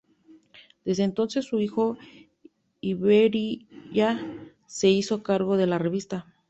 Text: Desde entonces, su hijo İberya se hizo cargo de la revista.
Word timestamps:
Desde 0.83 1.03
entonces, 1.03 1.45
su 1.45 1.59
hijo 1.59 1.95
İberya 2.81 4.19
se 4.65 4.89
hizo 4.89 5.21
cargo 5.21 5.57
de 5.57 5.67
la 5.67 5.77
revista. 5.77 6.25